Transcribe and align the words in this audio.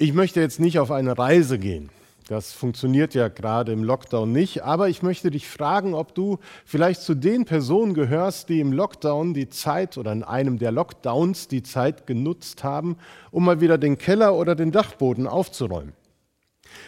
Ich 0.00 0.12
möchte 0.12 0.40
jetzt 0.40 0.60
nicht 0.60 0.78
auf 0.78 0.92
eine 0.92 1.18
Reise 1.18 1.58
gehen. 1.58 1.90
Das 2.28 2.52
funktioniert 2.52 3.14
ja 3.14 3.26
gerade 3.26 3.72
im 3.72 3.82
Lockdown 3.82 4.30
nicht. 4.30 4.62
Aber 4.62 4.88
ich 4.88 5.02
möchte 5.02 5.32
dich 5.32 5.48
fragen, 5.48 5.92
ob 5.92 6.14
du 6.14 6.38
vielleicht 6.64 7.00
zu 7.00 7.16
den 7.16 7.46
Personen 7.46 7.94
gehörst, 7.94 8.48
die 8.48 8.60
im 8.60 8.72
Lockdown 8.72 9.34
die 9.34 9.48
Zeit 9.48 9.98
oder 9.98 10.12
in 10.12 10.22
einem 10.22 10.60
der 10.60 10.70
Lockdowns 10.70 11.48
die 11.48 11.64
Zeit 11.64 12.06
genutzt 12.06 12.62
haben, 12.62 12.96
um 13.32 13.44
mal 13.44 13.60
wieder 13.60 13.76
den 13.76 13.98
Keller 13.98 14.36
oder 14.36 14.54
den 14.54 14.70
Dachboden 14.70 15.26
aufzuräumen. 15.26 15.94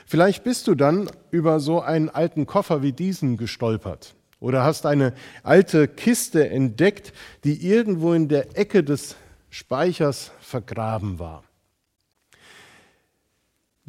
Vielleicht 0.07 0.45
bist 0.45 0.69
du 0.69 0.77
dann 0.77 1.11
über 1.33 1.59
so 1.59 1.81
einen 1.81 2.11
alten 2.11 2.47
Koffer 2.47 2.81
wie 2.81 2.93
diesen 2.93 3.37
gestolpert 3.37 4.15
oder 4.39 4.63
hast 4.63 4.87
eine 4.87 5.15
alte 5.43 5.89
Kiste 5.89 6.49
entdeckt, 6.49 7.13
die 7.43 7.67
irgendwo 7.67 8.13
in 8.13 8.29
der 8.29 8.57
Ecke 8.57 8.85
des 8.85 9.17
Speichers 9.49 10.31
vergraben 10.41 11.19
war. 11.19 11.43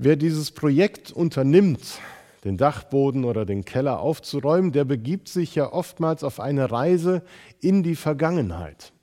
Wer 0.04 0.16
dieses 0.16 0.50
Projekt 0.50 1.12
unternimmt, 1.12 2.00
den 2.44 2.58
Dachboden 2.58 3.24
oder 3.24 3.46
den 3.46 3.66
Keller 3.66 4.00
aufzuräumen, 4.00 4.72
der 4.72 4.84
begibt 4.84 5.28
sich 5.28 5.54
ja 5.54 5.72
oftmals 5.72 6.24
auf 6.24 6.40
eine 6.40 6.72
Reise 6.72 7.22
in 7.60 7.84
die 7.84 7.96
Vergangenheit. 7.96 8.94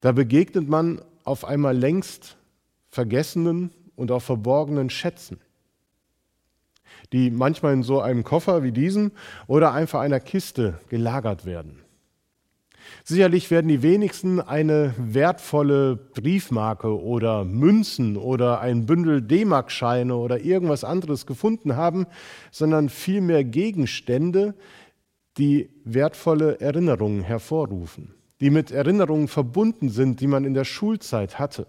Da 0.00 0.10
begegnet 0.10 0.68
man 0.68 1.00
auf 1.22 1.44
einmal 1.44 1.76
längst 1.76 2.36
vergessenen 2.90 3.70
und 3.94 4.10
auch 4.10 4.22
verborgenen 4.22 4.90
Schätzen, 4.90 5.38
die 7.12 7.30
manchmal 7.30 7.74
in 7.74 7.84
so 7.84 8.00
einem 8.00 8.24
Koffer 8.24 8.64
wie 8.64 8.72
diesem 8.72 9.12
oder 9.46 9.72
einfach 9.72 10.00
einer 10.00 10.18
Kiste 10.18 10.80
gelagert 10.88 11.46
werden. 11.46 11.81
Sicherlich 13.04 13.50
werden 13.50 13.68
die 13.68 13.82
wenigsten 13.82 14.40
eine 14.40 14.94
wertvolle 14.98 15.96
Briefmarke 15.96 17.02
oder 17.02 17.44
Münzen 17.44 18.16
oder 18.16 18.60
ein 18.60 18.86
Bündel 18.86 19.22
D-Mark-Scheine 19.22 20.14
oder 20.14 20.40
irgendwas 20.40 20.84
anderes 20.84 21.26
gefunden 21.26 21.76
haben, 21.76 22.06
sondern 22.50 22.88
vielmehr 22.88 23.44
Gegenstände, 23.44 24.54
die 25.38 25.70
wertvolle 25.84 26.60
Erinnerungen 26.60 27.22
hervorrufen, 27.22 28.14
die 28.40 28.50
mit 28.50 28.70
Erinnerungen 28.70 29.28
verbunden 29.28 29.88
sind, 29.88 30.20
die 30.20 30.26
man 30.26 30.44
in 30.44 30.54
der 30.54 30.64
Schulzeit 30.64 31.38
hatte 31.38 31.66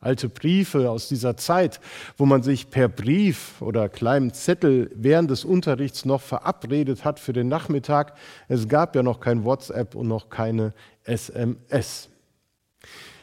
alte 0.00 0.30
Briefe 0.30 0.90
aus 0.90 1.08
dieser 1.08 1.36
Zeit, 1.36 1.80
wo 2.16 2.24
man 2.24 2.42
sich 2.42 2.70
per 2.70 2.88
Brief 2.88 3.60
oder 3.60 3.88
kleinem 3.88 4.32
Zettel 4.32 4.90
während 4.94 5.30
des 5.30 5.44
Unterrichts 5.44 6.06
noch 6.06 6.22
verabredet 6.22 7.04
hat 7.04 7.20
für 7.20 7.34
den 7.34 7.48
Nachmittag. 7.48 8.14
Es 8.48 8.66
gab 8.68 8.96
ja 8.96 9.02
noch 9.02 9.20
kein 9.20 9.44
WhatsApp 9.44 9.94
und 9.94 10.08
noch 10.08 10.30
keine 10.30 10.72
SMS. 11.04 12.08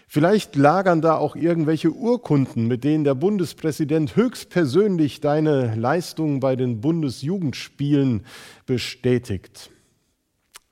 Vielleicht 0.10 0.56
lagern 0.56 1.02
da 1.02 1.18
auch 1.18 1.36
irgendwelche 1.36 1.92
Urkunden, 1.92 2.68
mit 2.68 2.84
denen 2.84 3.04
der 3.04 3.16
Bundespräsident 3.16 4.16
höchstpersönlich 4.16 5.20
deine 5.20 5.76
Leistungen 5.76 6.40
bei 6.40 6.56
den 6.56 6.80
Bundesjugendspielen 6.80 8.26
bestätigt. 8.66 9.72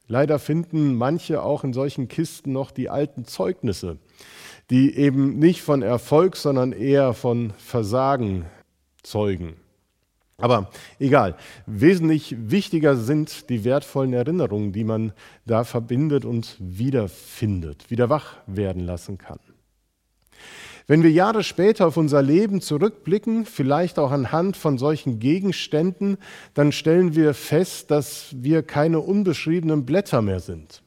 Leider 0.07 0.37
finden 0.37 0.95
manche 0.95 1.41
auch 1.41 1.63
in 1.63 1.73
solchen 1.73 2.07
Kisten 2.07 2.53
noch 2.53 2.69
die 2.69 2.89
alten 2.89 3.25
Zeugnisse 3.25 3.97
die 4.69 4.95
eben 4.95 5.37
nicht 5.37 5.61
von 5.61 5.81
Erfolg, 5.81 6.35
sondern 6.35 6.71
eher 6.71 7.13
von 7.13 7.53
Versagen 7.57 8.45
zeugen. 9.03 9.55
Aber 10.37 10.69
egal, 10.99 11.37
wesentlich 11.65 12.35
wichtiger 12.37 12.97
sind 12.97 13.49
die 13.49 13.63
wertvollen 13.63 14.11
Erinnerungen, 14.11 14.73
die 14.73 14.83
man 14.83 15.13
da 15.45 15.63
verbindet 15.63 16.25
und 16.25 16.57
wiederfindet, 16.59 17.89
wieder 17.89 18.09
wach 18.09 18.37
werden 18.45 18.81
lassen 18.83 19.17
kann. 19.17 19.39
Wenn 20.87 21.03
wir 21.03 21.11
Jahre 21.11 21.43
später 21.43 21.87
auf 21.87 21.97
unser 21.97 22.21
Leben 22.21 22.61
zurückblicken, 22.61 23.45
vielleicht 23.45 23.97
auch 23.97 24.11
anhand 24.11 24.55
von 24.55 24.77
solchen 24.77 25.19
Gegenständen, 25.19 26.17
dann 26.53 26.71
stellen 26.71 27.15
wir 27.15 27.33
fest, 27.33 27.89
dass 27.89 28.35
wir 28.37 28.61
keine 28.61 28.99
unbeschriebenen 28.99 29.85
Blätter 29.85 30.21
mehr 30.21 30.41
sind 30.41 30.83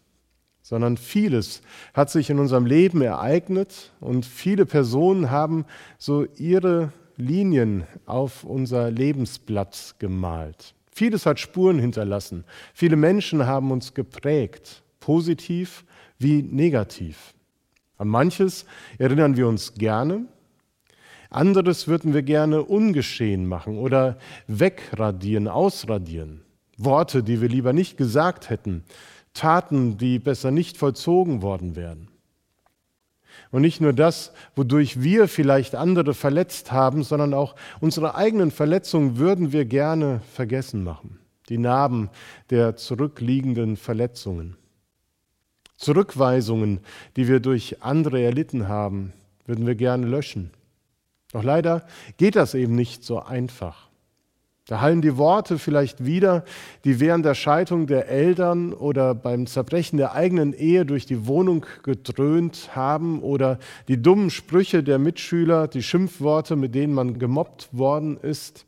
sondern 0.68 0.98
vieles 0.98 1.62
hat 1.94 2.10
sich 2.10 2.28
in 2.28 2.38
unserem 2.38 2.66
Leben 2.66 3.00
ereignet 3.00 3.90
und 4.00 4.26
viele 4.26 4.66
Personen 4.66 5.30
haben 5.30 5.64
so 5.96 6.26
ihre 6.36 6.92
Linien 7.16 7.84
auf 8.04 8.44
unser 8.44 8.90
Lebensblatt 8.90 9.94
gemalt. 9.98 10.74
Vieles 10.92 11.24
hat 11.24 11.40
Spuren 11.40 11.78
hinterlassen. 11.78 12.44
Viele 12.74 12.96
Menschen 12.96 13.46
haben 13.46 13.70
uns 13.70 13.94
geprägt, 13.94 14.82
positiv 15.00 15.86
wie 16.18 16.42
negativ. 16.42 17.32
An 17.96 18.08
manches 18.08 18.66
erinnern 18.98 19.38
wir 19.38 19.48
uns 19.48 19.72
gerne, 19.72 20.26
anderes 21.30 21.88
würden 21.88 22.12
wir 22.12 22.22
gerne 22.22 22.62
ungeschehen 22.62 23.46
machen 23.46 23.78
oder 23.78 24.18
wegradieren, 24.48 25.48
ausradieren. 25.48 26.42
Worte, 26.76 27.22
die 27.22 27.40
wir 27.40 27.48
lieber 27.48 27.72
nicht 27.72 27.96
gesagt 27.96 28.50
hätten, 28.50 28.84
Taten, 29.34 29.98
die 29.98 30.18
besser 30.18 30.50
nicht 30.50 30.76
vollzogen 30.76 31.42
worden 31.42 31.76
wären. 31.76 32.08
Und 33.50 33.62
nicht 33.62 33.80
nur 33.80 33.92
das, 33.92 34.32
wodurch 34.56 35.02
wir 35.02 35.28
vielleicht 35.28 35.74
andere 35.74 36.12
verletzt 36.12 36.70
haben, 36.70 37.02
sondern 37.02 37.32
auch 37.32 37.54
unsere 37.80 38.14
eigenen 38.14 38.50
Verletzungen 38.50 39.16
würden 39.16 39.52
wir 39.52 39.64
gerne 39.64 40.20
vergessen 40.34 40.84
machen. 40.84 41.18
Die 41.48 41.58
Narben 41.58 42.10
der 42.50 42.76
zurückliegenden 42.76 43.76
Verletzungen. 43.76 44.56
Zurückweisungen, 45.76 46.80
die 47.16 47.28
wir 47.28 47.40
durch 47.40 47.82
andere 47.82 48.20
erlitten 48.20 48.68
haben, 48.68 49.12
würden 49.46 49.66
wir 49.66 49.76
gerne 49.76 50.06
löschen. 50.06 50.50
Doch 51.32 51.42
leider 51.42 51.86
geht 52.16 52.36
das 52.36 52.54
eben 52.54 52.74
nicht 52.74 53.04
so 53.04 53.20
einfach. 53.20 53.88
Da 54.68 54.82
hallen 54.82 55.00
die 55.00 55.16
Worte 55.16 55.58
vielleicht 55.58 56.04
wieder, 56.04 56.44
die 56.84 57.00
während 57.00 57.24
der 57.24 57.32
Scheidung 57.34 57.86
der 57.86 58.06
Eltern 58.08 58.74
oder 58.74 59.14
beim 59.14 59.46
Zerbrechen 59.46 59.96
der 59.96 60.12
eigenen 60.12 60.52
Ehe 60.52 60.84
durch 60.84 61.06
die 61.06 61.26
Wohnung 61.26 61.64
gedröhnt 61.82 62.76
haben 62.76 63.22
oder 63.22 63.58
die 63.88 64.00
dummen 64.02 64.28
Sprüche 64.28 64.82
der 64.82 64.98
Mitschüler, 64.98 65.68
die 65.68 65.82
Schimpfworte, 65.82 66.54
mit 66.54 66.74
denen 66.74 66.92
man 66.92 67.18
gemobbt 67.18 67.70
worden 67.72 68.18
ist. 68.18 68.66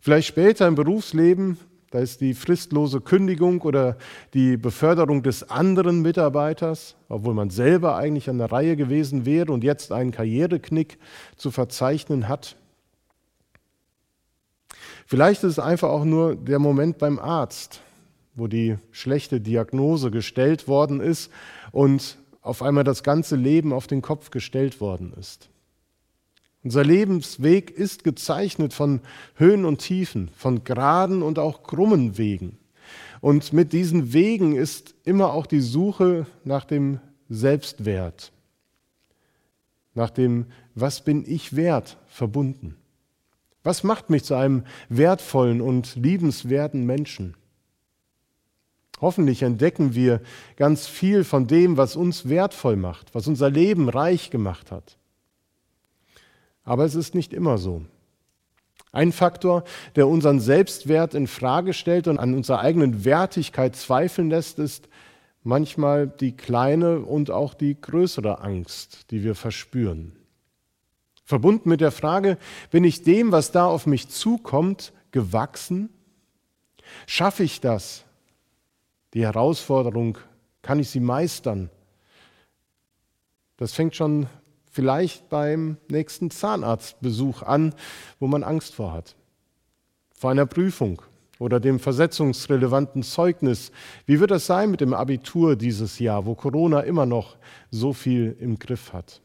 Vielleicht 0.00 0.26
später 0.26 0.66
im 0.66 0.74
Berufsleben, 0.74 1.56
da 1.92 2.00
ist 2.00 2.20
die 2.20 2.34
fristlose 2.34 3.00
Kündigung 3.00 3.60
oder 3.60 3.96
die 4.34 4.56
Beförderung 4.56 5.22
des 5.22 5.48
anderen 5.48 6.02
Mitarbeiters, 6.02 6.96
obwohl 7.08 7.34
man 7.34 7.50
selber 7.50 7.94
eigentlich 7.94 8.28
an 8.28 8.38
der 8.38 8.50
Reihe 8.50 8.74
gewesen 8.74 9.26
wäre 9.26 9.52
und 9.52 9.62
jetzt 9.62 9.92
einen 9.92 10.10
Karriereknick 10.10 10.98
zu 11.36 11.52
verzeichnen 11.52 12.26
hat. 12.26 12.56
Vielleicht 15.06 15.44
ist 15.44 15.52
es 15.52 15.58
einfach 15.58 15.90
auch 15.90 16.04
nur 16.04 16.34
der 16.34 16.58
Moment 16.58 16.98
beim 16.98 17.18
Arzt, 17.18 17.80
wo 18.34 18.46
die 18.46 18.76
schlechte 18.90 19.40
Diagnose 19.40 20.10
gestellt 20.10 20.66
worden 20.66 21.00
ist 21.00 21.30
und 21.72 22.18
auf 22.40 22.62
einmal 22.62 22.84
das 22.84 23.02
ganze 23.02 23.36
Leben 23.36 23.72
auf 23.72 23.86
den 23.86 24.02
Kopf 24.02 24.30
gestellt 24.30 24.80
worden 24.80 25.12
ist. 25.18 25.48
Unser 26.62 26.82
Lebensweg 26.82 27.70
ist 27.70 28.04
gezeichnet 28.04 28.72
von 28.72 29.00
Höhen 29.34 29.66
und 29.66 29.78
Tiefen, 29.78 30.30
von 30.34 30.64
geraden 30.64 31.22
und 31.22 31.38
auch 31.38 31.62
krummen 31.62 32.16
Wegen. 32.16 32.58
Und 33.20 33.52
mit 33.52 33.72
diesen 33.72 34.12
Wegen 34.14 34.56
ist 34.56 34.94
immer 35.04 35.32
auch 35.32 35.46
die 35.46 35.60
Suche 35.60 36.26
nach 36.42 36.64
dem 36.64 37.00
Selbstwert, 37.28 38.32
nach 39.94 40.10
dem 40.10 40.46
Was 40.74 41.04
bin 41.04 41.24
ich 41.26 41.54
wert 41.54 41.98
verbunden. 42.06 42.76
Was 43.64 43.82
macht 43.82 44.10
mich 44.10 44.24
zu 44.24 44.34
einem 44.34 44.64
wertvollen 44.88 45.60
und 45.60 45.96
liebenswerten 45.96 46.84
Menschen? 46.84 47.34
Hoffentlich 49.00 49.42
entdecken 49.42 49.94
wir 49.94 50.20
ganz 50.56 50.86
viel 50.86 51.24
von 51.24 51.46
dem, 51.46 51.76
was 51.76 51.96
uns 51.96 52.28
wertvoll 52.28 52.76
macht, 52.76 53.14
was 53.14 53.26
unser 53.26 53.50
Leben 53.50 53.88
reich 53.88 54.30
gemacht 54.30 54.70
hat. 54.70 54.98
Aber 56.62 56.84
es 56.84 56.94
ist 56.94 57.14
nicht 57.14 57.32
immer 57.32 57.58
so. 57.58 57.84
Ein 58.92 59.12
Faktor, 59.12 59.64
der 59.96 60.06
unseren 60.08 60.40
Selbstwert 60.40 61.14
in 61.14 61.26
Frage 61.26 61.72
stellt 61.72 62.06
und 62.06 62.18
an 62.18 62.34
unserer 62.34 62.60
eigenen 62.60 63.04
Wertigkeit 63.04 63.74
zweifeln 63.74 64.30
lässt, 64.30 64.58
ist 64.58 64.88
manchmal 65.42 66.06
die 66.06 66.36
kleine 66.36 67.00
und 67.00 67.30
auch 67.30 67.54
die 67.54 67.80
größere 67.80 68.40
Angst, 68.40 69.10
die 69.10 69.24
wir 69.24 69.34
verspüren. 69.34 70.12
Verbunden 71.24 71.70
mit 71.70 71.80
der 71.80 71.90
Frage, 71.90 72.38
bin 72.70 72.84
ich 72.84 73.02
dem, 73.02 73.32
was 73.32 73.50
da 73.50 73.66
auf 73.66 73.86
mich 73.86 74.08
zukommt, 74.08 74.92
gewachsen? 75.10 75.88
Schaffe 77.06 77.44
ich 77.44 77.60
das? 77.60 78.04
Die 79.14 79.22
Herausforderung, 79.22 80.18
kann 80.60 80.78
ich 80.78 80.90
sie 80.90 81.00
meistern? 81.00 81.70
Das 83.56 83.72
fängt 83.72 83.96
schon 83.96 84.26
vielleicht 84.70 85.28
beim 85.28 85.78
nächsten 85.88 86.30
Zahnarztbesuch 86.30 87.42
an, 87.42 87.74
wo 88.18 88.26
man 88.26 88.42
Angst 88.42 88.74
vor 88.74 88.92
hat. 88.92 89.16
Vor 90.12 90.30
einer 90.30 90.46
Prüfung 90.46 91.00
oder 91.38 91.60
dem 91.60 91.78
versetzungsrelevanten 91.78 93.02
Zeugnis. 93.02 93.72
Wie 94.04 94.20
wird 94.20 94.30
das 94.30 94.46
sein 94.46 94.70
mit 94.70 94.80
dem 94.80 94.92
Abitur 94.92 95.56
dieses 95.56 95.98
Jahr, 95.98 96.26
wo 96.26 96.34
Corona 96.34 96.80
immer 96.80 97.06
noch 97.06 97.36
so 97.70 97.92
viel 97.92 98.36
im 98.40 98.58
Griff 98.58 98.92
hat? 98.92 99.22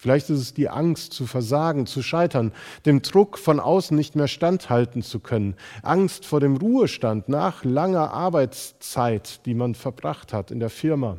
Vielleicht 0.00 0.30
ist 0.30 0.40
es 0.40 0.54
die 0.54 0.70
Angst 0.70 1.12
zu 1.12 1.26
versagen, 1.26 1.84
zu 1.84 2.02
scheitern, 2.02 2.52
dem 2.86 3.02
Druck 3.02 3.36
von 3.36 3.60
außen 3.60 3.94
nicht 3.94 4.16
mehr 4.16 4.28
standhalten 4.28 5.02
zu 5.02 5.20
können, 5.20 5.56
Angst 5.82 6.24
vor 6.24 6.40
dem 6.40 6.56
Ruhestand 6.56 7.28
nach 7.28 7.64
langer 7.64 8.10
Arbeitszeit, 8.10 9.44
die 9.44 9.52
man 9.52 9.74
verbracht 9.74 10.32
hat 10.32 10.50
in 10.50 10.58
der 10.58 10.70
Firma, 10.70 11.18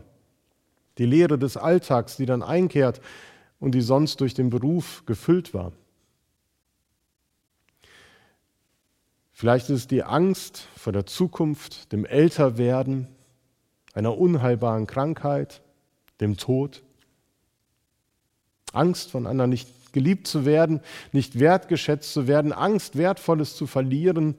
die 0.97 1.05
Lehre 1.05 1.37
des 1.37 1.57
Alltags, 1.57 2.17
die 2.17 2.25
dann 2.25 2.41
einkehrt 2.41 3.01
und 3.59 3.75
die 3.75 3.81
sonst 3.81 4.19
durch 4.19 4.33
den 4.33 4.49
Beruf 4.49 5.03
gefüllt 5.05 5.53
war. 5.53 5.73
Vielleicht 9.31 9.69
ist 9.69 9.77
es 9.77 9.87
die 9.87 10.01
Angst 10.01 10.67
vor 10.75 10.91
der 10.91 11.05
Zukunft, 11.05 11.91
dem 11.91 12.03
Älterwerden, 12.03 13.09
einer 13.93 14.17
unheilbaren 14.17 14.87
Krankheit, 14.87 15.61
dem 16.19 16.35
Tod. 16.35 16.81
Angst 18.73 19.11
von 19.11 19.27
anderen 19.27 19.49
nicht 19.49 19.69
geliebt 19.93 20.27
zu 20.27 20.45
werden, 20.45 20.81
nicht 21.11 21.39
wertgeschätzt 21.39 22.13
zu 22.13 22.27
werden, 22.27 22.53
Angst, 22.53 22.97
Wertvolles 22.97 23.55
zu 23.55 23.67
verlieren. 23.67 24.35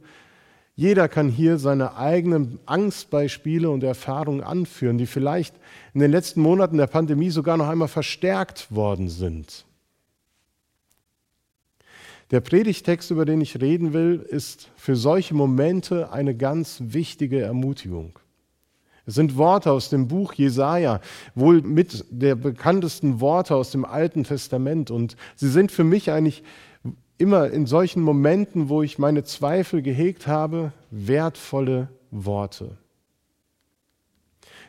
Jeder 0.74 1.08
kann 1.08 1.28
hier 1.28 1.58
seine 1.58 1.96
eigenen 1.96 2.58
Angstbeispiele 2.64 3.68
und 3.70 3.82
Erfahrungen 3.82 4.42
anführen, 4.42 4.98
die 4.98 5.06
vielleicht 5.06 5.54
in 5.92 6.00
den 6.00 6.10
letzten 6.10 6.40
Monaten 6.40 6.78
der 6.78 6.86
Pandemie 6.86 7.30
sogar 7.30 7.56
noch 7.56 7.68
einmal 7.68 7.88
verstärkt 7.88 8.74
worden 8.74 9.08
sind. 9.08 9.66
Der 12.30 12.40
Predigtext, 12.40 13.10
über 13.10 13.26
den 13.26 13.42
ich 13.42 13.60
reden 13.60 13.92
will, 13.92 14.26
ist 14.26 14.70
für 14.76 14.96
solche 14.96 15.34
Momente 15.34 16.10
eine 16.12 16.34
ganz 16.34 16.78
wichtige 16.80 17.42
Ermutigung. 17.42 18.18
Sind 19.12 19.36
Worte 19.36 19.70
aus 19.70 19.90
dem 19.90 20.08
Buch 20.08 20.32
Jesaja, 20.32 21.00
wohl 21.34 21.60
mit 21.62 22.04
der 22.10 22.34
bekanntesten 22.34 23.20
Worte 23.20 23.54
aus 23.54 23.70
dem 23.70 23.84
Alten 23.84 24.24
Testament. 24.24 24.90
Und 24.90 25.16
sie 25.36 25.50
sind 25.50 25.70
für 25.70 25.84
mich 25.84 26.10
eigentlich 26.10 26.42
immer 27.18 27.50
in 27.50 27.66
solchen 27.66 28.02
Momenten, 28.02 28.68
wo 28.68 28.82
ich 28.82 28.98
meine 28.98 29.22
Zweifel 29.22 29.82
gehegt 29.82 30.26
habe, 30.26 30.72
wertvolle 30.90 31.88
Worte. 32.10 32.78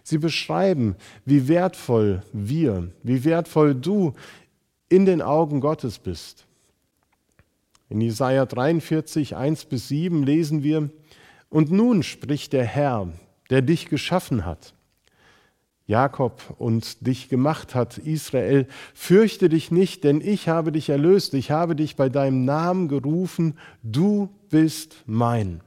Sie 0.04 0.18
beschreiben, 0.18 0.96
wie 1.26 1.48
wertvoll 1.48 2.22
wir, 2.34 2.92
wie 3.02 3.24
wertvoll 3.24 3.74
du 3.74 4.14
in 4.90 5.06
den 5.06 5.22
Augen 5.22 5.62
Gottes 5.62 5.98
bist. 5.98 6.46
In 7.90 8.02
Jesaja 8.02 8.46
43, 8.46 9.36
1 9.36 9.66
bis 9.66 9.88
7 9.88 10.24
lesen 10.24 10.64
wir: 10.64 10.90
Und 11.50 11.72
nun 11.72 12.04
spricht 12.04 12.54
der 12.54 12.66
Herr, 12.66 13.08
der 13.50 13.62
dich 13.62 13.88
geschaffen 13.90 14.46
hat, 14.46 14.74
Jakob 15.86 16.56
und 16.60 17.06
dich 17.06 17.28
gemacht 17.28 17.76
hat, 17.76 17.98
Israel, 17.98 18.68
fürchte 18.94 19.50
dich 19.50 19.70
nicht, 19.70 20.04
denn 20.04 20.22
ich 20.22 20.48
habe 20.48 20.72
dich 20.72 20.90
erlöst, 20.90 21.34
ich 21.34 21.52
habe 21.52 21.76
dich 21.76 21.96
bei 21.96 22.10
deinem 22.10 22.46
Namen 22.46 22.88
gerufen, 22.88 23.58
du 23.84 24.30
bist 24.50 25.04
mein. 25.06 25.62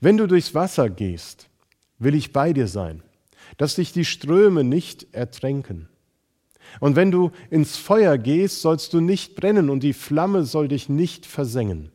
Wenn 0.00 0.16
du 0.16 0.26
durchs 0.26 0.54
Wasser 0.54 0.88
gehst, 0.88 1.48
will 1.98 2.14
ich 2.14 2.32
bei 2.32 2.52
dir 2.52 2.68
sein, 2.68 3.02
dass 3.58 3.74
dich 3.74 3.92
die 3.92 4.04
Ströme 4.04 4.64
nicht 4.64 5.14
ertränken. 5.14 5.88
Und 6.80 6.96
wenn 6.96 7.10
du 7.10 7.30
ins 7.50 7.76
Feuer 7.76 8.18
gehst, 8.18 8.62
sollst 8.62 8.92
du 8.92 9.00
nicht 9.00 9.36
brennen 9.36 9.70
und 9.70 9.82
die 9.82 9.92
Flamme 9.92 10.44
soll 10.44 10.68
dich 10.68 10.88
nicht 10.88 11.26
versengen. 11.26 11.90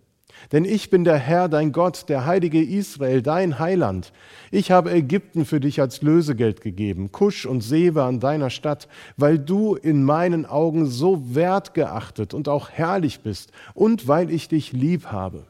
Denn 0.52 0.66
ich 0.66 0.90
bin 0.90 1.04
der 1.04 1.18
Herr, 1.18 1.50
dein 1.50 1.72
Gott, 1.72 2.10
der 2.10 2.26
heilige 2.26 2.62
Israel, 2.62 3.22
dein 3.22 3.60
Heiland. 3.60 4.12
Ich 4.50 4.72
habe 4.72 4.92
Ägypten 4.92 5.46
für 5.46 5.60
dich 5.60 5.80
als 5.82 6.02
Lösegeld 6.02 6.62
gegeben, 6.62 7.12
Kusch 7.12 7.46
und 7.46 7.62
Sebe 7.62 8.04
an 8.04 8.20
deiner 8.20 8.50
Stadt, 8.50 8.88
weil 9.18 9.40
du 9.40 9.76
in 9.76 10.04
meinen 10.04 10.46
Augen 10.46 10.86
so 10.86 11.36
wertgeachtet 11.36 12.34
und 12.34 12.50
auch 12.50 12.70
herrlich 12.70 13.22
bist 13.22 13.52
und 13.74 14.08
weil 14.08 14.32
ich 14.32 14.48
dich 14.48 14.74
lieb 14.74 15.08
habe. 15.08 15.46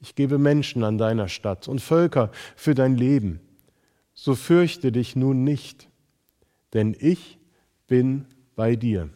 Ich 0.00 0.14
gebe 0.14 0.38
Menschen 0.38 0.84
an 0.84 0.98
deiner 0.98 1.28
Stadt 1.28 1.66
und 1.68 1.80
Völker 1.80 2.30
für 2.56 2.74
dein 2.74 2.96
Leben. 2.96 3.40
So 4.14 4.34
fürchte 4.34 4.92
dich 4.92 5.16
nun 5.16 5.44
nicht, 5.44 5.88
denn 6.72 6.96
ich 6.98 7.38
bin 7.86 8.26
bei 8.54 8.76
dir. 8.76 9.10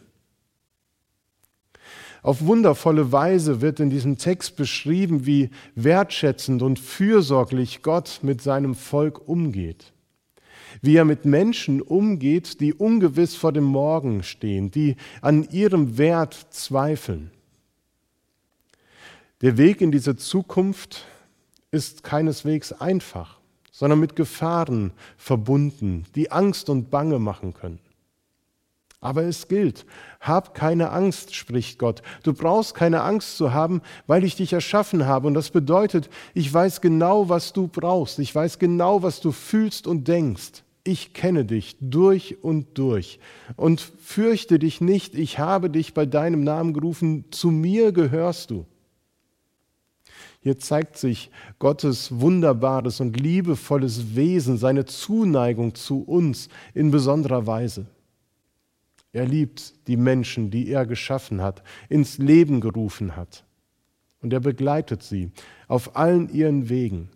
Auf 2.23 2.45
wundervolle 2.45 3.11
Weise 3.11 3.59
wird 3.59 3.81
in 3.81 3.89
diesem 3.89 4.17
Text 4.17 4.55
beschrieben, 4.55 5.25
wie 5.25 5.49
wertschätzend 5.75 6.61
und 6.61 6.79
fürsorglich 6.79 7.83
Gott 7.83 8.21
mit 8.21 8.41
seinem 8.41 8.75
Volk 8.75 9.27
umgeht. 9.27 9.91
Wie 10.81 10.95
er 10.95 11.03
mit 11.03 11.25
Menschen 11.25 11.81
umgeht, 11.81 12.61
die 12.61 12.73
ungewiss 12.73 13.35
vor 13.35 13.51
dem 13.51 13.65
Morgen 13.65 14.23
stehen, 14.23 14.71
die 14.71 14.95
an 15.21 15.43
ihrem 15.51 15.97
Wert 15.97 16.47
zweifeln. 16.49 17.29
Der 19.41 19.57
Weg 19.57 19.81
in 19.81 19.91
diese 19.91 20.15
Zukunft 20.15 21.05
ist 21.71 22.03
keineswegs 22.03 22.71
einfach, 22.71 23.37
sondern 23.69 23.99
mit 23.99 24.15
Gefahren 24.15 24.93
verbunden, 25.17 26.05
die 26.15 26.31
Angst 26.31 26.69
und 26.69 26.89
Bange 26.89 27.19
machen 27.19 27.53
können. 27.53 27.79
Aber 29.03 29.23
es 29.23 29.49
gilt, 29.49 29.85
hab 30.21 30.53
keine 30.55 30.91
Angst, 30.91 31.35
spricht 31.35 31.77
Gott. 31.77 32.01
Du 32.23 32.31
brauchst 32.33 32.73
keine 32.73 33.01
Angst 33.01 33.35
zu 33.35 33.51
haben, 33.51 33.81
weil 34.07 34.23
ich 34.23 34.37
dich 34.37 34.53
erschaffen 34.53 35.05
habe. 35.05 35.27
Und 35.27 35.33
das 35.33 35.49
bedeutet, 35.49 36.09
ich 36.33 36.51
weiß 36.53 36.79
genau, 36.79 37.27
was 37.27 37.51
du 37.51 37.67
brauchst. 37.67 38.19
Ich 38.19 38.33
weiß 38.33 38.59
genau, 38.59 39.03
was 39.03 39.19
du 39.19 39.33
fühlst 39.33 39.87
und 39.87 40.07
denkst. 40.07 40.63
Ich 40.85 41.13
kenne 41.13 41.43
dich 41.43 41.75
durch 41.81 42.37
und 42.45 42.77
durch. 42.77 43.19
Und 43.57 43.81
fürchte 43.81 44.57
dich 44.57 44.79
nicht, 44.79 45.15
ich 45.15 45.37
habe 45.37 45.69
dich 45.69 45.93
bei 45.93 46.05
deinem 46.05 46.45
Namen 46.45 46.71
gerufen, 46.71 47.25
zu 47.29 47.51
mir 47.51 47.91
gehörst 47.91 48.51
du. 48.51 48.65
Hier 50.39 50.57
zeigt 50.59 50.97
sich 50.97 51.29
Gottes 51.59 52.21
wunderbares 52.21 53.01
und 53.01 53.19
liebevolles 53.19 54.15
Wesen, 54.15 54.55
seine 54.55 54.85
Zuneigung 54.85 55.75
zu 55.75 56.03
uns 56.03 56.47
in 56.73 56.89
besonderer 56.89 57.45
Weise. 57.45 57.85
Er 59.13 59.27
liebt 59.27 59.87
die 59.87 59.95
Menschen, 59.95 60.49
die 60.49 60.69
er 60.69 60.87
geschaffen 60.87 61.41
hat, 61.41 61.63
ins 61.87 62.17
Leben 62.17 62.59
gerufen 62.59 63.15
hat. 63.15 63.45
Und 64.21 64.33
er 64.33 64.39
begleitet 64.39 65.03
sie 65.03 65.31
auf 65.67 65.95
allen 65.95 66.33
ihren 66.33 66.67
Wegen. 66.67 67.09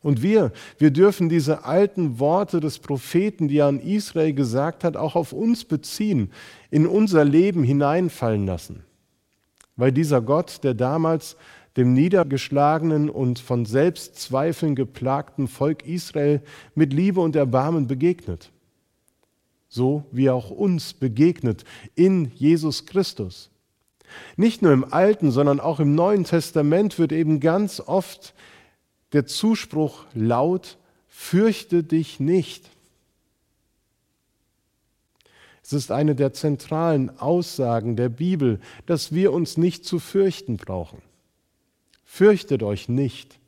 Und 0.00 0.22
wir, 0.22 0.52
wir 0.78 0.90
dürfen 0.90 1.28
diese 1.28 1.64
alten 1.64 2.18
Worte 2.18 2.60
des 2.60 2.78
Propheten, 2.80 3.46
die 3.46 3.58
er 3.58 3.66
an 3.66 3.80
Israel 3.80 4.32
gesagt 4.32 4.82
hat, 4.82 4.96
auch 4.96 5.14
auf 5.14 5.32
uns 5.32 5.64
beziehen, 5.64 6.32
in 6.70 6.86
unser 6.86 7.24
Leben 7.24 7.62
hineinfallen 7.62 8.46
lassen. 8.46 8.84
Weil 9.76 9.92
dieser 9.92 10.20
Gott, 10.20 10.64
der 10.64 10.74
damals 10.74 11.36
dem 11.76 11.92
niedergeschlagenen 11.92 13.08
und 13.08 13.38
von 13.38 13.64
Selbstzweifeln 13.64 14.74
geplagten 14.74 15.46
Volk 15.46 15.86
Israel 15.86 16.42
mit 16.74 16.92
Liebe 16.92 17.20
und 17.20 17.36
Erbarmen 17.36 17.86
begegnet 17.86 18.50
so 19.68 20.04
wie 20.10 20.26
er 20.26 20.34
auch 20.34 20.50
uns 20.50 20.94
begegnet 20.94 21.64
in 21.94 22.32
Jesus 22.34 22.86
Christus. 22.86 23.50
Nicht 24.36 24.62
nur 24.62 24.72
im 24.72 24.90
Alten, 24.92 25.30
sondern 25.30 25.60
auch 25.60 25.80
im 25.80 25.94
Neuen 25.94 26.24
Testament 26.24 26.98
wird 26.98 27.12
eben 27.12 27.40
ganz 27.40 27.80
oft 27.80 28.34
der 29.12 29.26
Zuspruch 29.26 30.04
laut, 30.14 30.78
fürchte 31.08 31.82
dich 31.82 32.20
nicht. 32.20 32.70
Es 35.62 35.74
ist 35.74 35.90
eine 35.90 36.14
der 36.14 36.32
zentralen 36.32 37.18
Aussagen 37.18 37.96
der 37.96 38.08
Bibel, 38.08 38.60
dass 38.86 39.12
wir 39.12 39.32
uns 39.32 39.58
nicht 39.58 39.84
zu 39.84 39.98
fürchten 39.98 40.56
brauchen. 40.56 41.02
Fürchtet 42.04 42.62
euch 42.62 42.88
nicht, 42.88 43.38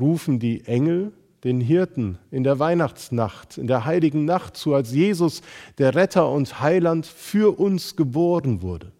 rufen 0.00 0.40
die 0.40 0.64
Engel 0.64 1.12
den 1.44 1.60
Hirten 1.60 2.18
in 2.30 2.44
der 2.44 2.58
Weihnachtsnacht, 2.58 3.58
in 3.58 3.66
der 3.66 3.84
heiligen 3.84 4.24
Nacht 4.24 4.56
zu, 4.56 4.74
als 4.74 4.92
Jesus, 4.92 5.42
der 5.78 5.94
Retter 5.94 6.30
und 6.30 6.60
Heiland, 6.60 7.06
für 7.06 7.58
uns 7.58 7.96
geboren 7.96 8.62
wurde. 8.62 8.92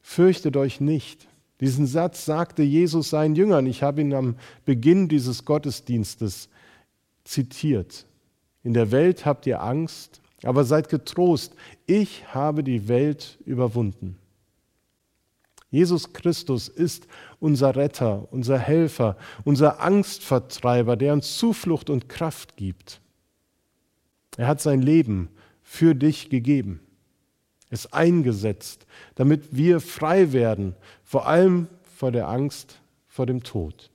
Fürchtet 0.00 0.56
euch 0.56 0.80
nicht. 0.80 1.28
Diesen 1.60 1.86
Satz 1.86 2.24
sagte 2.24 2.62
Jesus 2.62 3.10
seinen 3.10 3.34
Jüngern. 3.34 3.66
Ich 3.66 3.82
habe 3.82 4.00
ihn 4.00 4.14
am 4.14 4.36
Beginn 4.64 5.08
dieses 5.08 5.44
Gottesdienstes 5.44 6.48
zitiert. 7.24 8.06
In 8.62 8.74
der 8.74 8.90
Welt 8.90 9.26
habt 9.26 9.46
ihr 9.46 9.62
Angst, 9.62 10.20
aber 10.42 10.64
seid 10.64 10.88
getrost. 10.88 11.54
Ich 11.86 12.34
habe 12.34 12.64
die 12.64 12.88
Welt 12.88 13.38
überwunden. 13.44 14.16
Jesus 15.70 16.12
Christus 16.12 16.68
ist 16.68 17.06
unser 17.40 17.76
Retter, 17.76 18.26
unser 18.30 18.58
Helfer, 18.58 19.16
unser 19.44 19.80
Angstvertreiber, 19.82 20.96
der 20.96 21.12
uns 21.12 21.36
Zuflucht 21.36 21.90
und 21.90 22.08
Kraft 22.08 22.56
gibt. 22.56 23.00
Er 24.36 24.46
hat 24.46 24.60
sein 24.60 24.80
Leben 24.80 25.28
für 25.62 25.94
dich 25.94 26.30
gegeben, 26.30 26.80
es 27.68 27.92
eingesetzt, 27.92 28.86
damit 29.14 29.56
wir 29.56 29.80
frei 29.80 30.32
werden, 30.32 30.74
vor 31.04 31.26
allem 31.26 31.68
vor 31.96 32.12
der 32.12 32.28
Angst 32.28 32.80
vor 33.06 33.26
dem 33.26 33.42
Tod. 33.42 33.90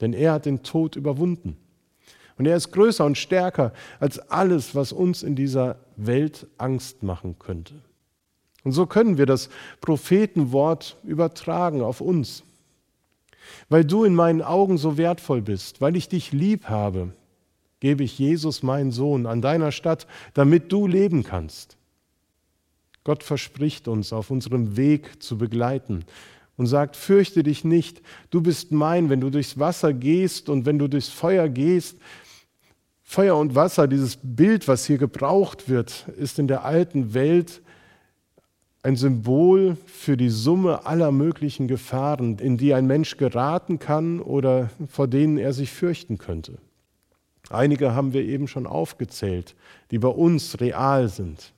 Denn 0.00 0.14
er 0.14 0.32
hat 0.32 0.46
den 0.46 0.64
Tod 0.64 0.96
überwunden. 0.96 1.56
Und 2.38 2.46
er 2.46 2.56
ist 2.56 2.72
größer 2.72 3.04
und 3.04 3.18
stärker 3.18 3.72
als 4.00 4.18
alles, 4.18 4.74
was 4.74 4.92
uns 4.92 5.22
in 5.22 5.36
dieser 5.36 5.76
Welt 5.96 6.48
Angst 6.58 7.02
machen 7.04 7.38
könnte. 7.38 7.74
Und 8.64 8.72
so 8.72 8.86
können 8.86 9.18
wir 9.18 9.26
das 9.26 9.48
Prophetenwort 9.80 10.96
übertragen 11.04 11.82
auf 11.82 12.00
uns. 12.00 12.44
Weil 13.68 13.84
du 13.84 14.04
in 14.04 14.14
meinen 14.14 14.42
Augen 14.42 14.78
so 14.78 14.96
wertvoll 14.96 15.42
bist, 15.42 15.80
weil 15.80 15.96
ich 15.96 16.08
dich 16.08 16.32
lieb 16.32 16.68
habe, 16.68 17.12
gebe 17.80 18.04
ich 18.04 18.18
Jesus, 18.18 18.62
meinen 18.62 18.92
Sohn, 18.92 19.26
an 19.26 19.42
deiner 19.42 19.72
Stadt, 19.72 20.06
damit 20.34 20.70
du 20.70 20.86
leben 20.86 21.24
kannst. 21.24 21.76
Gott 23.04 23.24
verspricht 23.24 23.88
uns, 23.88 24.12
auf 24.12 24.30
unserem 24.30 24.76
Weg 24.76 25.20
zu 25.20 25.36
begleiten 25.36 26.04
und 26.56 26.66
sagt, 26.66 26.94
fürchte 26.94 27.42
dich 27.42 27.64
nicht, 27.64 28.00
du 28.30 28.40
bist 28.40 28.70
mein, 28.70 29.10
wenn 29.10 29.20
du 29.20 29.30
durchs 29.30 29.58
Wasser 29.58 29.92
gehst 29.92 30.48
und 30.48 30.66
wenn 30.66 30.78
du 30.78 30.86
durchs 30.86 31.08
Feuer 31.08 31.48
gehst. 31.48 31.96
Feuer 33.02 33.36
und 33.36 33.56
Wasser, 33.56 33.88
dieses 33.88 34.16
Bild, 34.22 34.68
was 34.68 34.86
hier 34.86 34.98
gebraucht 34.98 35.68
wird, 35.68 36.06
ist 36.16 36.38
in 36.38 36.46
der 36.46 36.64
alten 36.64 37.14
Welt 37.14 37.60
ein 38.82 38.96
Symbol 38.96 39.76
für 39.86 40.16
die 40.16 40.28
Summe 40.28 40.86
aller 40.86 41.12
möglichen 41.12 41.68
Gefahren, 41.68 42.38
in 42.38 42.56
die 42.56 42.74
ein 42.74 42.86
Mensch 42.86 43.16
geraten 43.16 43.78
kann 43.78 44.20
oder 44.20 44.70
vor 44.88 45.06
denen 45.06 45.38
er 45.38 45.52
sich 45.52 45.70
fürchten 45.70 46.18
könnte. 46.18 46.58
Einige 47.48 47.94
haben 47.94 48.12
wir 48.12 48.22
eben 48.22 48.48
schon 48.48 48.66
aufgezählt, 48.66 49.54
die 49.90 49.98
bei 49.98 50.08
uns 50.08 50.60
real 50.60 51.08
sind. 51.08 51.52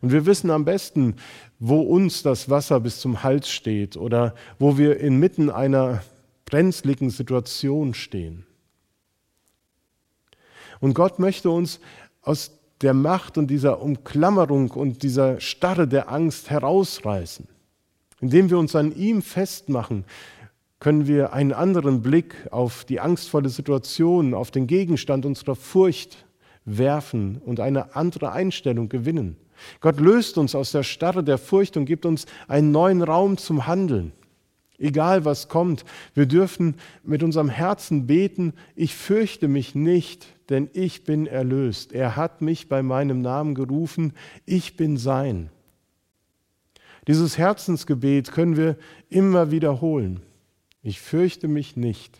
Und 0.00 0.12
wir 0.12 0.26
wissen 0.26 0.50
am 0.50 0.64
besten, 0.64 1.16
wo 1.58 1.80
uns 1.80 2.22
das 2.22 2.48
Wasser 2.48 2.80
bis 2.80 3.00
zum 3.00 3.22
Hals 3.22 3.48
steht 3.48 3.96
oder 3.96 4.34
wo 4.58 4.78
wir 4.78 5.00
inmitten 5.00 5.50
einer 5.50 6.02
brenzligen 6.44 7.10
Situation 7.10 7.94
stehen. 7.94 8.46
Und 10.80 10.94
Gott 10.94 11.18
möchte 11.18 11.50
uns 11.50 11.80
aus 12.22 12.57
der 12.82 12.94
Macht 12.94 13.38
und 13.38 13.48
dieser 13.48 13.82
Umklammerung 13.82 14.70
und 14.70 15.02
dieser 15.02 15.40
Starre 15.40 15.88
der 15.88 16.10
Angst 16.10 16.50
herausreißen. 16.50 17.48
Indem 18.20 18.50
wir 18.50 18.58
uns 18.58 18.74
an 18.74 18.94
ihm 18.94 19.22
festmachen, 19.22 20.04
können 20.80 21.06
wir 21.06 21.32
einen 21.32 21.52
anderen 21.52 22.02
Blick 22.02 22.34
auf 22.50 22.84
die 22.84 23.00
angstvolle 23.00 23.48
Situation, 23.48 24.34
auf 24.34 24.50
den 24.50 24.66
Gegenstand 24.66 25.26
unserer 25.26 25.56
Furcht 25.56 26.24
werfen 26.64 27.40
und 27.44 27.58
eine 27.60 27.96
andere 27.96 28.32
Einstellung 28.32 28.88
gewinnen. 28.88 29.36
Gott 29.80 29.98
löst 29.98 30.38
uns 30.38 30.54
aus 30.54 30.70
der 30.70 30.84
Starre 30.84 31.24
der 31.24 31.38
Furcht 31.38 31.76
und 31.76 31.84
gibt 31.84 32.06
uns 32.06 32.26
einen 32.46 32.70
neuen 32.70 33.02
Raum 33.02 33.38
zum 33.38 33.66
Handeln. 33.66 34.12
Egal 34.78 35.24
was 35.24 35.48
kommt, 35.48 35.84
wir 36.14 36.26
dürfen 36.26 36.76
mit 37.02 37.22
unserem 37.24 37.48
Herzen 37.48 38.06
beten, 38.06 38.52
ich 38.76 38.94
fürchte 38.94 39.48
mich 39.48 39.74
nicht, 39.74 40.26
denn 40.48 40.70
ich 40.72 41.04
bin 41.04 41.26
erlöst. 41.26 41.92
Er 41.92 42.14
hat 42.14 42.42
mich 42.42 42.68
bei 42.68 42.82
meinem 42.82 43.20
Namen 43.20 43.54
gerufen, 43.54 44.12
ich 44.46 44.76
bin 44.76 44.96
sein. 44.96 45.50
Dieses 47.08 47.38
Herzensgebet 47.38 48.32
können 48.32 48.56
wir 48.56 48.76
immer 49.08 49.50
wiederholen. 49.50 50.20
Ich 50.82 51.00
fürchte 51.00 51.48
mich 51.48 51.76
nicht. 51.76 52.18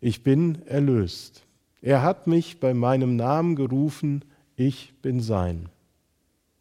Ich 0.00 0.24
bin 0.24 0.62
erlöst. 0.66 1.44
Er 1.80 2.02
hat 2.02 2.26
mich 2.26 2.58
bei 2.58 2.74
meinem 2.74 3.16
Namen 3.16 3.54
gerufen, 3.54 4.24
ich 4.56 4.94
bin 5.02 5.20
sein. 5.20 5.68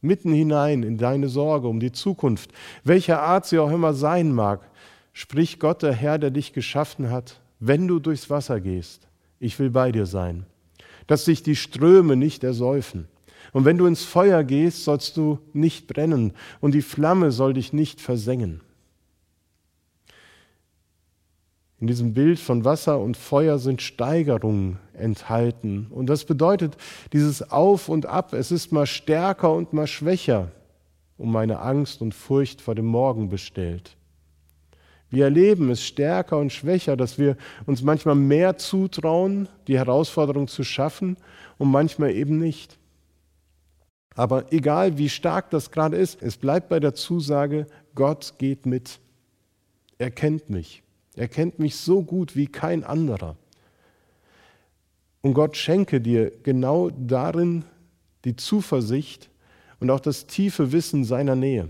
Mitten 0.02 0.34
hinein 0.34 0.84
in 0.84 0.98
deine 0.98 1.30
Sorge 1.30 1.68
um 1.68 1.80
die 1.80 1.92
Zukunft, 1.92 2.52
welcher 2.84 3.22
Art 3.22 3.46
sie 3.46 3.58
auch 3.58 3.72
immer 3.72 3.94
sein 3.94 4.32
mag, 4.32 4.70
spricht 5.16 5.62
Gott, 5.62 5.82
der 5.82 5.94
Herr, 5.94 6.20
der 6.20 6.30
dich 6.30 6.52
geschaffen 6.52 7.10
hat, 7.10 7.40
wenn 7.62 7.88
du 7.88 8.00
durchs 8.00 8.30
Wasser 8.30 8.60
gehst, 8.60 9.08
ich 9.40 9.58
will 9.60 9.70
bei 9.70 9.94
dir 9.94 10.06
sein, 10.06 10.46
dass 11.08 11.24
sich 11.24 11.42
die 11.42 11.56
Ströme 11.56 12.18
nicht 12.18 12.44
ersäufen. 12.44 13.08
Und 13.54 13.64
wenn 13.64 13.78
du 13.78 13.86
ins 13.86 14.04
Feuer 14.04 14.44
gehst, 14.44 14.84
sollst 14.84 15.16
du 15.16 15.40
nicht 15.54 15.88
brennen 15.88 16.34
und 16.60 16.74
die 16.74 16.82
Flamme 16.82 17.32
soll 17.32 17.54
dich 17.54 17.72
nicht 17.72 18.02
versengen. 18.02 18.60
In 21.80 21.88
diesem 21.88 22.14
Bild 22.14 22.38
von 22.38 22.66
Wasser 22.66 23.00
und 23.00 23.16
Feuer 23.16 23.58
sind 23.58 23.82
Steigerungen 23.82 24.80
enthalten. 24.94 25.88
Und 25.92 26.08
das 26.08 26.26
bedeutet 26.26 26.76
dieses 27.14 27.52
Auf 27.52 27.88
und 27.88 28.06
Ab. 28.06 28.34
Es 28.34 28.52
ist 28.52 28.74
mal 28.74 28.86
stärker 28.86 29.54
und 29.54 29.72
mal 29.72 29.88
schwächer, 29.88 30.52
um 31.18 31.32
meine 31.32 31.60
Angst 31.60 32.02
und 32.02 32.14
Furcht 32.14 32.60
vor 32.60 32.76
dem 32.76 32.86
Morgen 32.86 33.30
bestellt. 33.30 33.96
Wir 35.12 35.26
erleben 35.26 35.70
es 35.70 35.84
stärker 35.84 36.38
und 36.38 36.52
schwächer, 36.52 36.98
dass 36.98 37.18
wir 37.18 37.38
uns 37.66 37.82
manchmal 37.82 38.16
mehr 38.16 38.58
zutrauen, 38.58 39.48
die 39.68 39.78
Herausforderung 39.78 40.48
zu 40.48 40.64
schaffen 40.64 41.18
und 41.58 41.70
manchmal 41.70 42.12
eben 42.12 42.38
nicht. 42.40 42.78
Aber 44.16 44.52
egal 44.52 44.98
wie 44.98 45.10
stark 45.10 45.50
das 45.50 45.72
gerade 45.72 45.98
ist, 45.98 46.22
es 46.22 46.38
bleibt 46.38 46.70
bei 46.70 46.80
der 46.80 46.96
Zusage, 46.96 47.68
Gott 47.94 48.36
geht 48.38 48.66
mit. 48.66 49.00
Er 49.98 50.12
kennt 50.12 50.50
mich. 50.50 50.84
Er 51.16 51.28
kennt 51.28 51.60
mich 51.60 51.76
so 51.76 52.02
gut 52.02 52.36
wie 52.36 52.48
kein 52.48 52.84
anderer. 52.84 53.36
Und 55.22 55.34
Gott 55.34 55.58
schenke 55.58 56.02
dir 56.02 56.32
genau 56.44 56.90
darin 56.90 57.64
die 58.26 58.36
Zuversicht 58.36 59.30
und 59.80 59.90
auch 59.90 60.00
das 60.00 60.28
tiefe 60.28 60.72
Wissen 60.72 61.04
seiner 61.04 61.36
Nähe. 61.36 61.70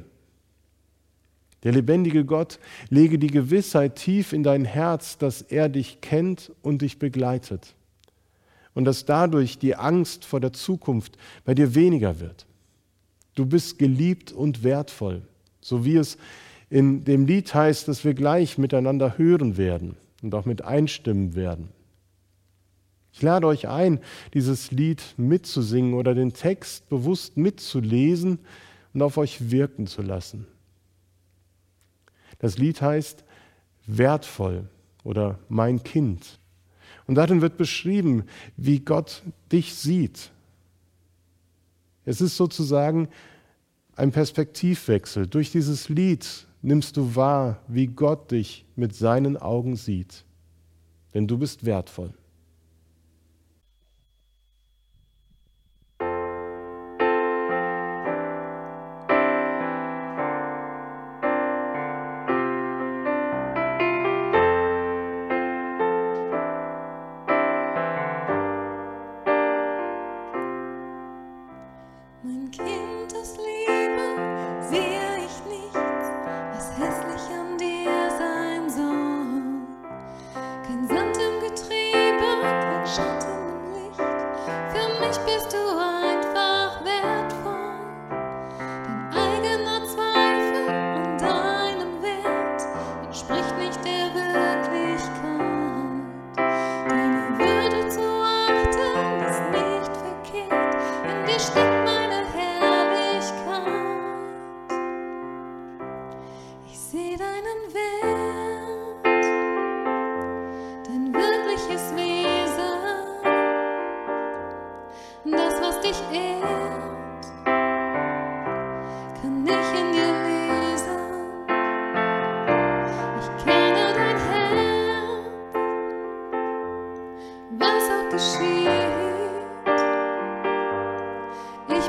Der 1.65 1.71
lebendige 1.71 2.25
Gott 2.25 2.59
lege 2.89 3.17
die 3.17 3.27
Gewissheit 3.27 3.95
tief 3.95 4.33
in 4.33 4.43
dein 4.43 4.65
Herz, 4.65 5.17
dass 5.17 5.41
er 5.41 5.67
dich 5.67 5.99
kennt 5.99 6.51
und 6.61 6.83
dich 6.83 6.99
begleitet. 6.99 7.73
Und 8.75 8.85
dass 8.85 9.05
dadurch 9.05 9.57
die 9.57 9.75
Angst 9.75 10.25
vor 10.25 10.39
der 10.39 10.53
Zukunft 10.53 11.17
bei 11.43 11.55
dir 11.55 11.73
weniger 11.73 12.19
wird. 12.19 12.45
Du 13.33 13.47
bist 13.47 13.79
geliebt 13.79 14.31
und 14.31 14.63
wertvoll, 14.63 15.23
so 15.59 15.83
wie 15.83 15.95
es 15.95 16.19
in 16.69 17.03
dem 17.03 17.25
Lied 17.25 17.53
heißt, 17.53 17.87
dass 17.87 18.05
wir 18.05 18.13
gleich 18.13 18.59
miteinander 18.59 19.17
hören 19.17 19.57
werden 19.57 19.97
und 20.21 20.35
auch 20.35 20.45
mit 20.45 20.61
einstimmen 20.61 21.33
werden. 21.33 21.69
Ich 23.11 23.23
lade 23.23 23.47
euch 23.47 23.67
ein, 23.67 24.01
dieses 24.35 24.69
Lied 24.69 25.01
mitzusingen 25.17 25.95
oder 25.95 26.13
den 26.13 26.33
Text 26.33 26.87
bewusst 26.89 27.37
mitzulesen 27.37 28.37
und 28.93 29.01
auf 29.01 29.17
euch 29.17 29.49
wirken 29.49 29.87
zu 29.87 30.03
lassen. 30.03 30.45
Das 32.45 32.59
Lied 32.59 32.79
heißt 32.79 33.23
Wertvoll 33.87 34.69
oder 35.03 35.39
Mein 35.49 35.83
Kind. 35.83 36.37
Und 37.07 37.15
darin 37.15 37.41
wird 37.41 37.57
beschrieben, 37.57 38.25
wie 38.55 38.81
Gott 38.81 39.23
dich 39.51 39.73
sieht. 39.73 40.29
Es 42.05 42.21
ist 42.21 42.37
sozusagen 42.37 43.07
ein 43.95 44.11
Perspektivwechsel. 44.11 45.25
Durch 45.25 45.51
dieses 45.51 45.89
Lied 45.89 46.45
nimmst 46.61 46.97
du 46.97 47.15
wahr, 47.15 47.63
wie 47.67 47.87
Gott 47.87 48.29
dich 48.29 48.63
mit 48.75 48.95
seinen 48.95 49.37
Augen 49.37 49.75
sieht. 49.75 50.23
Denn 51.15 51.25
du 51.25 51.39
bist 51.39 51.65
wertvoll. 51.65 52.13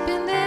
Bin 0.07 0.27
der 0.27 0.37
Herr, 0.37 0.46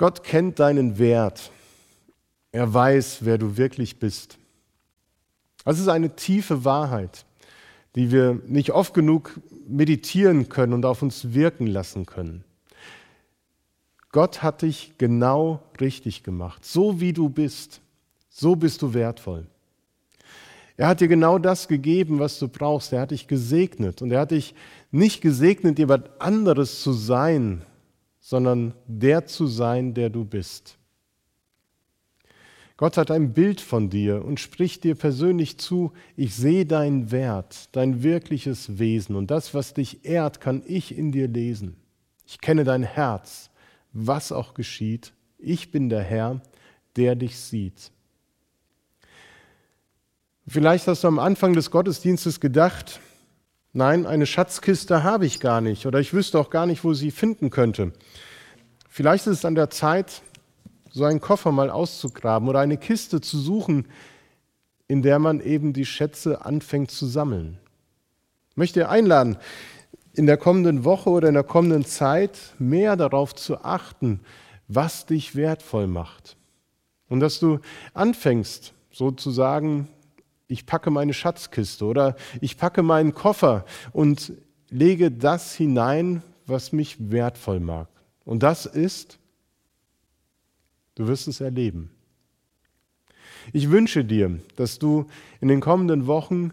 Gott 0.00 0.24
kennt 0.24 0.58
deinen 0.58 0.98
Wert. 0.98 1.50
Er 2.52 2.72
weiß, 2.72 3.18
wer 3.20 3.36
du 3.36 3.58
wirklich 3.58 3.98
bist. 3.98 4.39
Das 5.64 5.78
ist 5.78 5.88
eine 5.88 6.16
tiefe 6.16 6.64
Wahrheit, 6.64 7.24
die 7.94 8.10
wir 8.10 8.40
nicht 8.46 8.72
oft 8.72 8.94
genug 8.94 9.40
meditieren 9.68 10.48
können 10.48 10.72
und 10.72 10.84
auf 10.84 11.02
uns 11.02 11.32
wirken 11.34 11.66
lassen 11.66 12.06
können. 12.06 12.44
Gott 14.12 14.42
hat 14.42 14.62
dich 14.62 14.94
genau 14.98 15.62
richtig 15.80 16.22
gemacht. 16.22 16.64
So 16.64 17.00
wie 17.00 17.12
du 17.12 17.28
bist, 17.28 17.80
so 18.28 18.56
bist 18.56 18.82
du 18.82 18.94
wertvoll. 18.94 19.46
Er 20.76 20.88
hat 20.88 21.00
dir 21.00 21.08
genau 21.08 21.38
das 21.38 21.68
gegeben, 21.68 22.18
was 22.18 22.38
du 22.38 22.48
brauchst. 22.48 22.92
Er 22.92 23.02
hat 23.02 23.10
dich 23.10 23.28
gesegnet. 23.28 24.00
Und 24.00 24.10
er 24.10 24.20
hat 24.20 24.30
dich 24.30 24.54
nicht 24.90 25.20
gesegnet, 25.20 25.78
jemand 25.78 26.08
anderes 26.20 26.82
zu 26.82 26.92
sein, 26.92 27.62
sondern 28.18 28.72
der 28.86 29.26
zu 29.26 29.46
sein, 29.46 29.92
der 29.92 30.08
du 30.08 30.24
bist. 30.24 30.78
Gott 32.80 32.96
hat 32.96 33.10
ein 33.10 33.34
Bild 33.34 33.60
von 33.60 33.90
dir 33.90 34.24
und 34.24 34.40
spricht 34.40 34.84
dir 34.84 34.94
persönlich 34.94 35.58
zu, 35.58 35.92
ich 36.16 36.34
sehe 36.34 36.64
deinen 36.64 37.10
Wert, 37.10 37.68
dein 37.72 38.02
wirkliches 38.02 38.78
Wesen 38.78 39.16
und 39.16 39.30
das, 39.30 39.52
was 39.52 39.74
dich 39.74 40.06
ehrt, 40.06 40.40
kann 40.40 40.62
ich 40.66 40.96
in 40.96 41.12
dir 41.12 41.28
lesen. 41.28 41.76
Ich 42.26 42.40
kenne 42.40 42.64
dein 42.64 42.82
Herz, 42.82 43.50
was 43.92 44.32
auch 44.32 44.54
geschieht. 44.54 45.12
Ich 45.36 45.70
bin 45.70 45.90
der 45.90 46.00
Herr, 46.00 46.40
der 46.96 47.16
dich 47.16 47.38
sieht. 47.38 47.92
Vielleicht 50.46 50.86
hast 50.86 51.04
du 51.04 51.08
am 51.08 51.18
Anfang 51.18 51.52
des 51.52 51.70
Gottesdienstes 51.70 52.40
gedacht, 52.40 52.98
nein, 53.74 54.06
eine 54.06 54.24
Schatzkiste 54.24 55.02
habe 55.02 55.26
ich 55.26 55.40
gar 55.40 55.60
nicht 55.60 55.84
oder 55.84 56.00
ich 56.00 56.14
wüsste 56.14 56.38
auch 56.38 56.48
gar 56.48 56.64
nicht, 56.64 56.82
wo 56.82 56.94
sie 56.94 57.10
finden 57.10 57.50
könnte. 57.50 57.92
Vielleicht 58.88 59.26
ist 59.26 59.40
es 59.40 59.44
an 59.44 59.54
der 59.54 59.68
Zeit, 59.68 60.22
so 60.90 61.04
einen 61.04 61.20
Koffer 61.20 61.52
mal 61.52 61.70
auszugraben 61.70 62.48
oder 62.48 62.60
eine 62.60 62.76
Kiste 62.76 63.20
zu 63.20 63.38
suchen, 63.38 63.86
in 64.88 65.02
der 65.02 65.18
man 65.18 65.40
eben 65.40 65.72
die 65.72 65.86
Schätze 65.86 66.44
anfängt 66.44 66.90
zu 66.90 67.06
sammeln. 67.06 67.58
Ich 68.50 68.56
möchte 68.56 68.88
einladen, 68.88 69.38
in 70.14 70.26
der 70.26 70.36
kommenden 70.36 70.84
Woche 70.84 71.10
oder 71.10 71.28
in 71.28 71.34
der 71.34 71.44
kommenden 71.44 71.84
Zeit 71.84 72.38
mehr 72.58 72.96
darauf 72.96 73.34
zu 73.34 73.62
achten, 73.62 74.20
was 74.66 75.06
dich 75.06 75.36
wertvoll 75.36 75.86
macht. 75.86 76.36
Und 77.08 77.20
dass 77.20 77.38
du 77.38 77.60
anfängst, 77.94 78.74
sozusagen, 78.90 79.88
ich 80.48 80.66
packe 80.66 80.90
meine 80.90 81.14
Schatzkiste 81.14 81.84
oder 81.84 82.16
ich 82.40 82.56
packe 82.56 82.82
meinen 82.82 83.14
Koffer 83.14 83.64
und 83.92 84.32
lege 84.68 85.12
das 85.12 85.54
hinein, 85.54 86.22
was 86.46 86.72
mich 86.72 86.96
wertvoll 87.10 87.60
mag. 87.60 87.88
Und 88.24 88.42
das 88.42 88.66
ist 88.66 89.19
Du 91.00 91.08
wirst 91.08 91.28
es 91.28 91.40
erleben. 91.40 91.88
Ich 93.54 93.70
wünsche 93.70 94.04
dir, 94.04 94.38
dass 94.56 94.78
du 94.78 95.06
in 95.40 95.48
den 95.48 95.62
kommenden 95.62 96.06
Wochen 96.06 96.50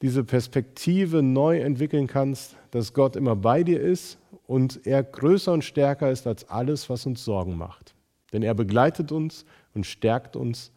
diese 0.00 0.24
Perspektive 0.24 1.22
neu 1.22 1.60
entwickeln 1.60 2.06
kannst, 2.06 2.56
dass 2.70 2.94
Gott 2.94 3.14
immer 3.14 3.36
bei 3.36 3.62
dir 3.62 3.78
ist 3.78 4.16
und 4.46 4.86
er 4.86 5.02
größer 5.02 5.52
und 5.52 5.64
stärker 5.64 6.10
ist 6.10 6.26
als 6.26 6.48
alles, 6.48 6.88
was 6.88 7.04
uns 7.04 7.22
Sorgen 7.26 7.58
macht. 7.58 7.94
Denn 8.32 8.42
er 8.42 8.54
begleitet 8.54 9.12
uns 9.12 9.44
und 9.74 9.84
stärkt 9.84 10.34
uns 10.34 10.72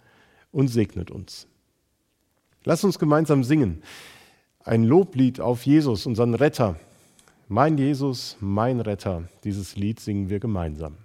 und 0.51 0.67
segnet 0.67 1.09
uns. 1.09 1.47
Lass 2.65 2.83
uns 2.83 2.99
gemeinsam 2.99 3.45
singen. 3.45 3.83
Ein 4.65 4.83
Loblied 4.83 5.39
auf 5.39 5.65
Jesus, 5.65 6.05
unseren 6.05 6.33
Retter. 6.33 6.77
Mein 7.47 7.77
Jesus, 7.77 8.35
mein 8.41 8.81
Retter. 8.81 9.29
Dieses 9.45 9.77
Lied 9.77 10.01
singen 10.01 10.29
wir 10.29 10.41
gemeinsam. 10.41 10.97